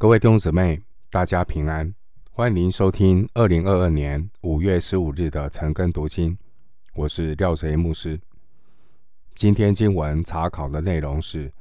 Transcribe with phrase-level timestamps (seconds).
[0.00, 1.94] 各位弟兄姊妹，大家平安，
[2.30, 6.38] 欢迎您收听二零二二年五月十五日的晨更读经。
[6.94, 8.18] 我是廖哲一牧师。
[9.34, 11.50] 今天经文查考的内容是《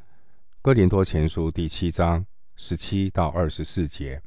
[0.62, 2.26] 哥林多前书》第七章
[2.56, 4.16] 十七到二十四节。《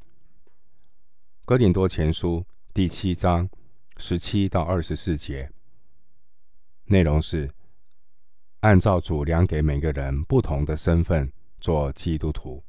[1.46, 2.40] 哥林多前书》
[2.74, 3.48] 第七章
[3.96, 5.50] 十七到二十四节
[6.84, 7.50] 内容是
[8.60, 12.62] 按照主量给每个人不同的身份做基督徒。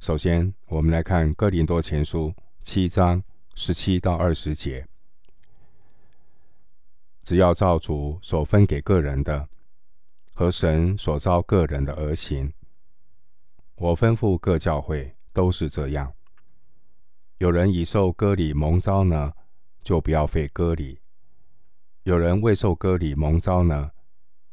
[0.00, 2.28] 首先，我们来看《哥林多前书》
[2.62, 3.20] 七章
[3.56, 4.86] 十七到二十节。
[7.24, 9.48] 只要照主所分给个人的
[10.34, 12.50] 和神所召个人的而行。
[13.74, 16.12] 我吩咐各教会都是这样。
[17.38, 19.32] 有人已受割礼蒙召呢，
[19.82, 21.00] 就不要废割礼；
[22.04, 23.90] 有人未受割礼蒙召呢，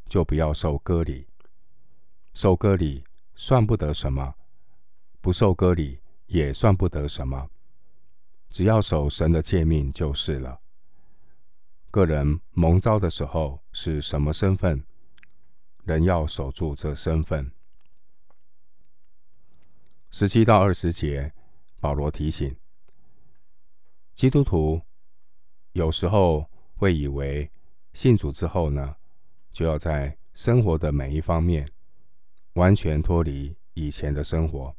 [0.09, 1.27] 就不要受割礼。
[2.33, 3.03] 受割礼
[3.35, 4.33] 算不得什么。
[5.25, 7.49] 不受割礼也算不得什么，
[8.51, 10.59] 只要守神的诫命就是了。
[11.89, 14.85] 个人蒙召的时候是什么身份，
[15.83, 17.51] 人要守住这身份。
[20.11, 21.33] 十七到二十节，
[21.79, 22.55] 保罗提醒
[24.13, 24.79] 基督徒，
[25.71, 27.49] 有时候会以为
[27.93, 28.95] 信主之后呢，
[29.51, 31.67] 就要在生活的每一方面
[32.53, 34.75] 完全脱离以前的生活。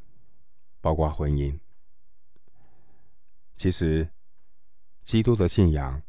[0.87, 1.59] 包括婚姻，
[3.57, 4.09] 其实
[5.03, 6.01] 基督的信仰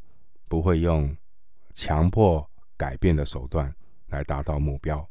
[0.46, 1.16] 不会用
[1.74, 3.74] 强迫改变的手段
[4.06, 5.04] 来达到目标。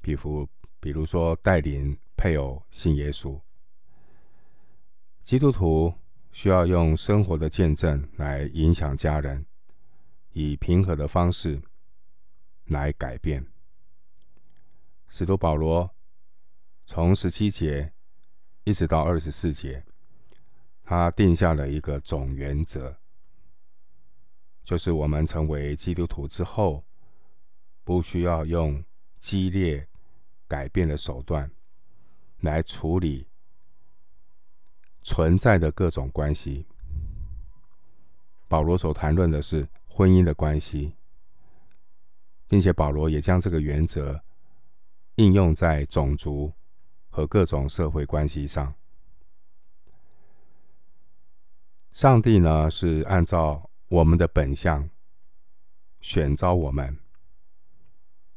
[0.00, 0.48] 比如，
[0.80, 3.38] 比如说带领配偶信耶稣，
[5.22, 5.92] 基督徒
[6.32, 9.44] 需要用生活的见证来影响家人，
[10.32, 11.60] 以平和的方式
[12.64, 13.46] 来改变。
[15.06, 15.94] 使徒保罗
[16.86, 17.92] 从十七节。
[18.68, 19.82] 一直到二十四节，
[20.84, 22.94] 他定下了一个总原则，
[24.62, 26.84] 就是我们成为基督徒之后，
[27.82, 28.84] 不需要用
[29.18, 29.88] 激烈
[30.46, 31.50] 改变的手段
[32.40, 33.26] 来处理
[35.00, 36.66] 存在的各种关系。
[38.48, 40.94] 保罗所谈论的是婚姻的关系，
[42.46, 44.22] 并且保罗也将这个原则
[45.14, 46.52] 应用在种族。
[47.18, 48.72] 和各种社会关系上，
[51.90, 54.88] 上帝呢，是按照我们的本相
[55.98, 56.96] 选召我们。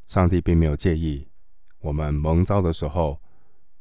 [0.07, 1.29] 上帝并没有介意
[1.77, 3.21] 我们蒙召的时候，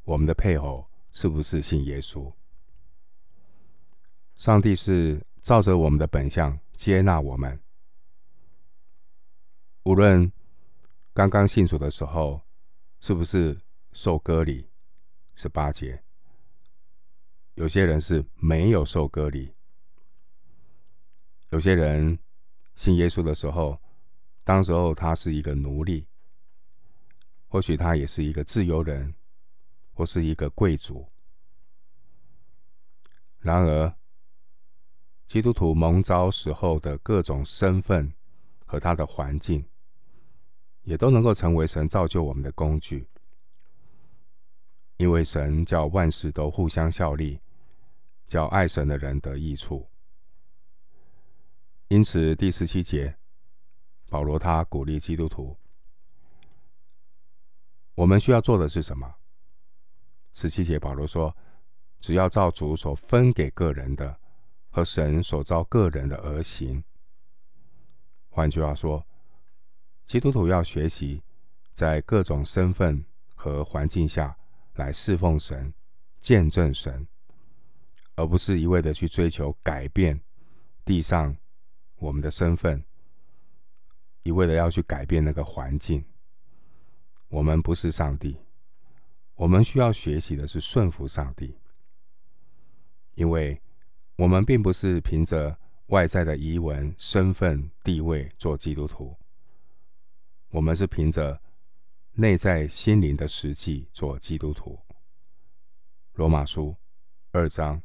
[0.05, 2.31] 我们的配偶是不是信耶稣。
[4.37, 7.59] 上帝是照着我们的本相接纳我们，
[9.85, 10.31] 无论
[11.15, 12.39] 刚刚信主的时候
[13.01, 13.59] 是不是
[13.93, 14.70] 受割礼。
[15.41, 16.05] 十八节，
[17.55, 19.55] 有些人是没有受割礼，
[21.49, 22.19] 有些人
[22.75, 23.81] 信耶稣的时候，
[24.45, 26.07] 当时候他是一个奴隶，
[27.49, 29.15] 或许他也是一个自由人，
[29.95, 31.09] 或是一个贵族。
[33.39, 33.95] 然而，
[35.27, 38.13] 基督徒蒙召时候的各种身份
[38.67, 39.65] 和他的环境，
[40.83, 43.09] 也都能够成为神造就我们的工具。
[45.01, 47.41] 因为神叫万事都互相效力，
[48.27, 49.89] 叫爱神的人得益处。
[51.89, 53.17] 因此，第十七节，
[54.11, 55.57] 保罗他鼓励基督徒，
[57.95, 59.11] 我们需要做的是什么？
[60.35, 61.35] 十七节，保罗说，
[62.01, 64.15] 只要照主所分给个人的
[64.69, 66.85] 和神所照个人的而行。
[68.29, 69.03] 换句话说，
[70.05, 71.23] 基督徒要学习
[71.73, 73.03] 在各种身份
[73.35, 74.37] 和环境下。
[74.81, 75.75] 来侍奉神、
[76.21, 77.07] 见证神，
[78.15, 80.19] 而不是一味的去追求改变
[80.87, 81.37] 地上
[81.97, 82.83] 我们的身份，
[84.23, 86.03] 一味的要去改变那个环境。
[87.29, 88.39] 我们不是上帝，
[89.35, 91.59] 我们需要学习的是顺服上帝，
[93.17, 93.61] 因为
[94.17, 99.15] 我们并不是凭着外在的仪文、身份、地位做基督徒，
[100.49, 101.39] 我们是凭着。
[102.21, 104.79] 内在心灵的实际做基督徒。
[106.13, 106.77] 罗马书
[107.31, 107.81] 二章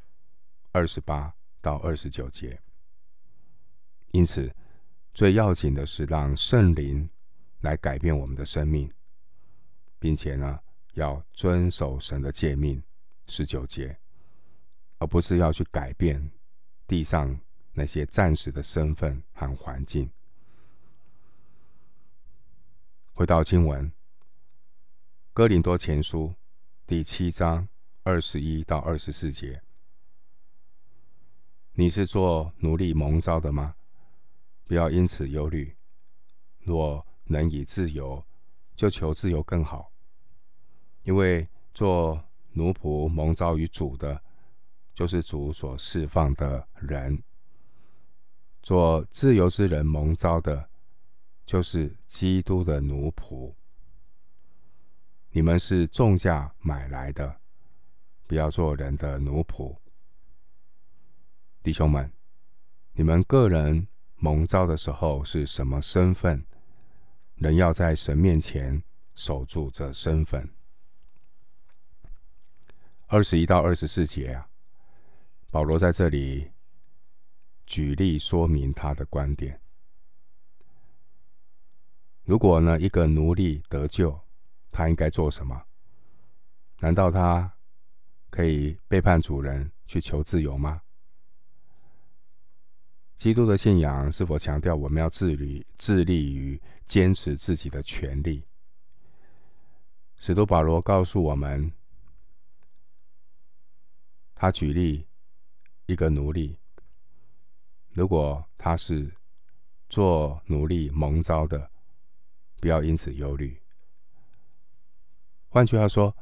[0.73, 2.61] 二十八到二十九节。
[4.11, 4.53] 因此，
[5.13, 7.09] 最要紧的是让圣灵
[7.61, 8.91] 来改变我们的生命，
[9.99, 10.59] 并且呢，
[10.95, 12.83] 要遵守神的诫命
[13.27, 13.97] 十九节，
[14.97, 16.29] 而不是要去改变
[16.85, 17.39] 地上
[17.71, 20.11] 那些暂时的身份和环境。
[23.13, 23.89] 回到经文。
[25.35, 26.33] 哥林多前书
[26.87, 27.67] 第七章
[28.03, 29.61] 二十一到二十四节。
[31.73, 33.75] 你是做奴隶蒙召的吗？
[34.63, 35.75] 不要因此忧虑。
[36.59, 38.25] 若能以自由，
[38.77, 39.91] 就求自由更好。
[41.03, 42.23] 因为做
[42.53, 44.23] 奴仆蒙召于主的，
[44.93, 47.13] 就是主所释放的人；
[48.63, 50.69] 做自由之人蒙召的，
[51.45, 53.53] 就是基督的奴仆。
[55.35, 57.41] 你们是重价买来的，
[58.25, 59.75] 不要做人的奴仆。
[61.61, 62.09] 弟兄们，
[62.93, 63.85] 你们个人
[64.15, 66.45] 蒙召的时候是什么身份？
[67.35, 68.81] 人要在神面前
[69.13, 70.49] 守住这身份。
[73.07, 74.47] 二十一到二十四节啊，
[75.51, 76.49] 保罗在这里
[77.65, 79.59] 举例说明他的观点。
[82.23, 84.17] 如果呢，一个奴隶得救，
[84.75, 85.65] 他应该做什么？
[86.79, 87.49] 难道他
[88.29, 90.81] 可以背叛主人去求自由吗？
[93.15, 98.45] 基督的信仰是否强调我们要致力致力于坚持自己的权利？
[100.17, 101.71] 使徒保罗告诉我们，
[104.35, 105.07] 他举例
[105.85, 106.59] 一个奴隶，
[107.93, 109.15] 如果他是
[109.87, 111.71] 做奴隶蒙招的，
[112.59, 113.57] 不要因此忧虑。
[115.55, 116.13] 换句话说，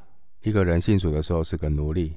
[0.44, 2.16] 一个人信主的时候是个奴隶，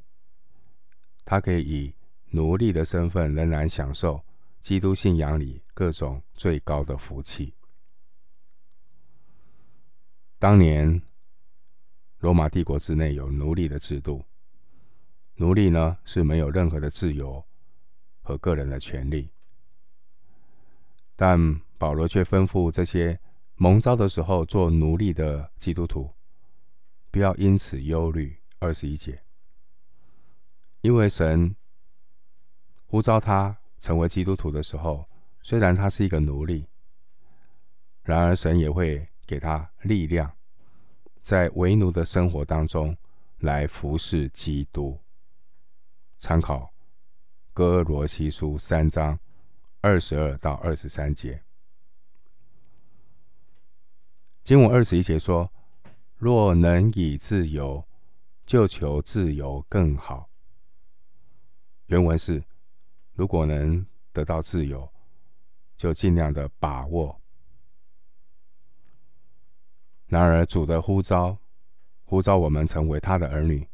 [1.25, 1.95] 他可以以
[2.29, 4.23] 奴隶的身份仍然享受。
[4.61, 7.55] 基督信仰里各种最高的福气。
[10.39, 11.01] 当年
[12.19, 14.23] 罗马帝国之内有奴隶的制度，
[15.37, 17.43] 奴隶呢是没有任何的自由
[18.21, 19.31] 和个人的权利。
[21.15, 23.19] 但保罗却吩咐这些
[23.55, 26.11] 蒙召的时候做奴隶的基督徒，
[27.17, 28.39] 不要因此忧虑。
[28.59, 29.23] 二十一节，
[30.83, 31.57] 因为神
[32.85, 33.57] 呼召他。
[33.79, 35.09] 成为基督徒的时候，
[35.41, 36.67] 虽然他是一个奴隶，
[38.03, 40.31] 然而神也会给他力量，
[41.23, 42.95] 在为奴的生活当中
[43.39, 45.01] 来服侍基督。
[46.19, 46.71] 参考
[47.55, 49.19] 哥罗西书三章
[49.81, 51.43] 二十二到二十三节。
[54.43, 55.51] 经文二十一节说
[56.17, 57.87] ：“若能以自由，
[58.45, 60.29] 就求自由更好。”
[61.87, 62.43] 原文是。
[63.13, 64.93] 如果能得到自由，
[65.75, 67.19] 就尽量的把握。
[70.07, 71.39] 然而，主的呼召，
[72.05, 73.67] 呼召我们成为他的儿女，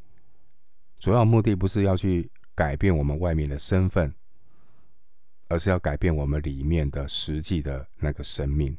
[1.00, 4.14] 主要目的不是要去改变我们外面的身份，
[5.48, 8.78] 而是要改变我们里面的实际的那个生命。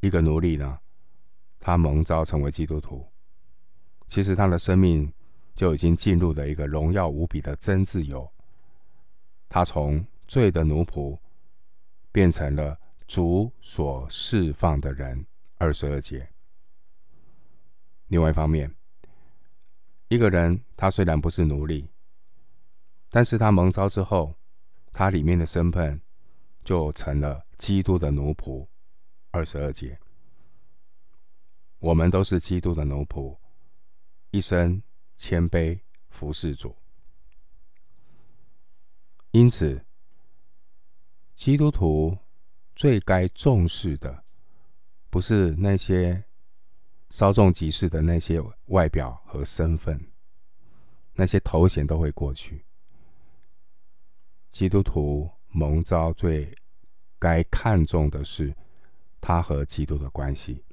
[0.00, 0.78] 一个奴隶呢，
[1.58, 3.06] 他蒙召成为基督徒，
[4.06, 5.12] 其实他的生命。
[5.58, 8.32] 就已经进入了一个荣耀无比的真自由。
[9.48, 11.18] 他从罪的奴仆
[12.12, 12.78] 变成了
[13.08, 15.26] 主所释放的人。
[15.56, 16.30] 二十二节。
[18.06, 18.72] 另外一方面，
[20.06, 21.90] 一个人他虽然不是奴隶，
[23.10, 24.36] 但是他蒙召之后，
[24.92, 26.00] 他里面的身份
[26.62, 28.64] 就成了基督的奴仆。
[29.30, 29.98] 二十二节。
[31.78, 33.36] 我们都是基督的奴仆，
[34.30, 34.82] 一生。
[35.20, 35.80] 谦卑
[36.10, 36.76] 服侍主，
[39.32, 39.84] 因此，
[41.34, 42.16] 基督徒
[42.76, 44.22] 最该重视的，
[45.10, 46.22] 不是那些
[47.10, 50.00] 稍纵即逝的那些外表和身份，
[51.14, 52.64] 那些头衔都会过去。
[54.52, 56.56] 基督徒蒙召最
[57.18, 58.54] 该看重的是
[59.20, 60.64] 他和基督的关系，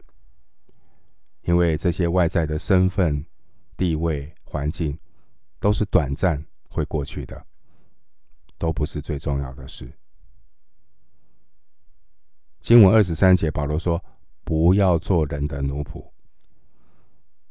[1.41, 3.25] 因为这些外在的身份。
[3.77, 4.97] 地位、环境
[5.59, 7.45] 都是短暂会过去的，
[8.57, 9.91] 都不是最重要的事。
[12.61, 14.01] 经文二十三节，保罗说
[14.45, 16.09] ：“不要做人的奴仆。”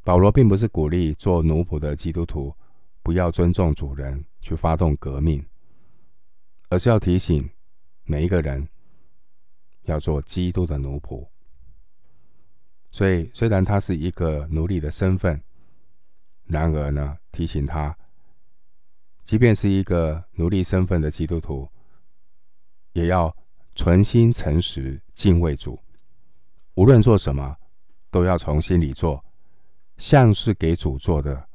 [0.02, 2.56] 保罗并不是鼓励做奴仆的基督徒
[3.02, 5.44] 不要尊重主人，去发动革命，
[6.70, 7.46] 而是要提醒
[8.04, 8.66] 每一个人
[9.84, 11.26] 要做基督的奴仆。
[12.90, 15.40] 所以，虽然他是一个奴隶的身份。
[16.46, 17.96] 然而呢，提醒他，
[19.22, 21.66] 即便是一个奴隶身份的基督徒，
[22.92, 23.34] 也要
[23.74, 25.80] 存心诚实敬畏主。
[26.74, 27.56] 无论做什么，
[28.10, 29.24] 都要从心里做，
[29.96, 31.48] 像是给主做的，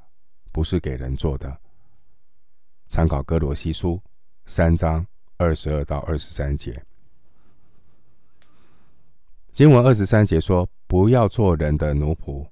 [0.52, 1.56] 不是给人做的。
[2.88, 4.02] 参考哥罗西书
[4.48, 5.06] 三章
[5.38, 6.84] 二十二到二十三节。
[9.60, 12.48] 经文二十三节说：“不要做人的奴仆。”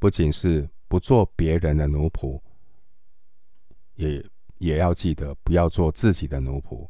[0.00, 2.42] 不仅是不做别人的奴仆，
[3.94, 4.28] 也
[4.58, 6.88] 也要记得不要做自己的奴仆。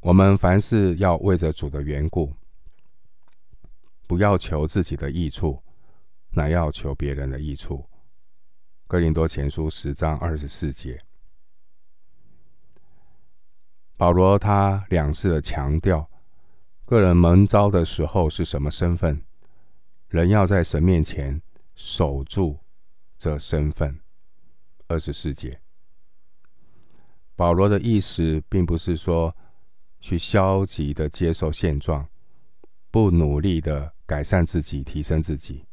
[0.00, 2.32] 我们凡事要为着主的缘故，
[4.06, 5.62] 不要求自己的益处，
[6.30, 7.86] 乃要求别人的益处。
[8.86, 10.98] 哥林多前书十章二十四节，
[13.98, 16.08] 保罗他两次的强调，
[16.92, 19.24] 个人蒙召的时候是什么身份，
[20.08, 21.40] 人要在神面前
[21.74, 22.58] 守住
[23.16, 23.98] 这身份。
[24.88, 25.58] 二十四节，
[27.34, 29.34] 保罗的意思并不是说，
[30.00, 32.06] 去消极的接受现状，
[32.90, 35.64] 不努力的改善自己、提升自己。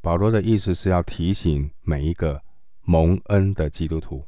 [0.00, 2.42] 保罗的意思是要提醒每一个
[2.80, 4.26] 蒙恩的基督徒，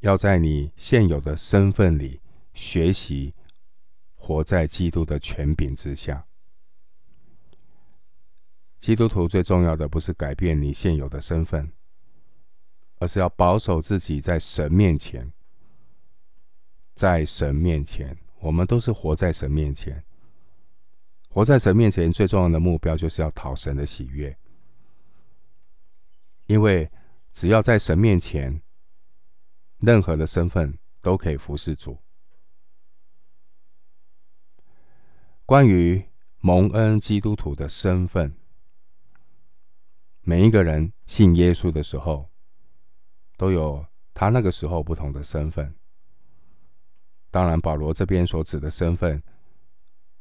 [0.00, 2.22] 要在你现有的身份里
[2.54, 3.34] 学习
[4.28, 6.26] 活在基督的权柄之下。
[8.78, 11.72] 基督徒最重要的不是改变你现有的身份，
[12.98, 15.32] 而是要保守自己在神面前。
[16.94, 20.04] 在神面前，我们都是活在神面前。
[21.30, 24.36] 活在神面前最重要的目标，就是要讨神的喜悦。
[26.48, 26.90] 因为
[27.32, 28.60] 只要在神面前，
[29.78, 31.98] 任何的身份都可以服侍主。
[35.48, 36.04] 关于
[36.40, 38.36] 蒙恩基督徒的身份，
[40.20, 42.28] 每一个人信耶稣的时候，
[43.38, 45.74] 都有他那个时候不同的身份。
[47.30, 49.22] 当然，保罗这边所指的身份，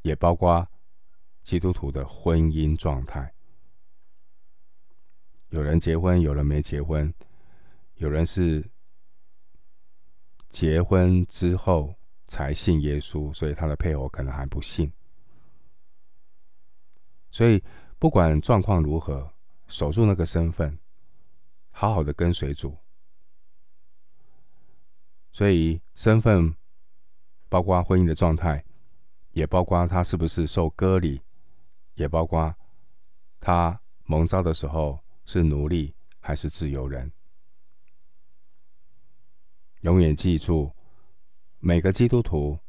[0.01, 0.65] 也包括
[1.43, 3.34] 基督徒的婚姻状态。
[5.50, 7.12] 有人结婚，有人没结婚；
[7.96, 8.65] 有人是
[10.48, 11.93] 结婚之后
[12.27, 14.89] 才信耶稣，所以他的配偶可能还不信。
[17.31, 17.63] 所以，
[18.00, 19.34] 不管状况如何，
[19.67, 20.77] 守住那个身份，
[21.72, 22.77] 好好的跟随主。
[25.31, 26.55] 所以，身份。
[27.50, 28.62] 包括婚姻的状态，
[29.31, 31.22] 也包括他是不是受割礼，
[31.96, 32.53] 也包括
[33.39, 37.10] 他蒙召的时候是奴隶还是自由人。
[39.79, 40.75] 永远记住，
[41.60, 42.60] 每个基督徒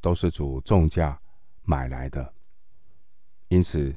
[0.00, 1.22] 都是主重价
[1.62, 2.34] 买来的，
[3.52, 3.94] 因此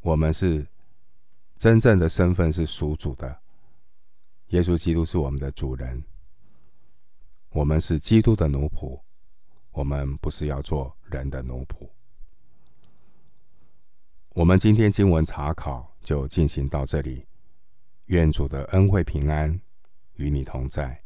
[0.00, 0.66] 我们是
[1.54, 3.40] 真正的身份是属主的。
[4.48, 6.02] 耶稣基督是我们的主人。
[7.50, 9.00] 我们是基督的奴仆，
[9.70, 11.88] 我们不是要做人的奴仆。
[14.30, 17.24] 我们今天经文查考就进行到这里，
[18.06, 19.60] 愿主的恩惠平安
[20.14, 21.00] 与你同在。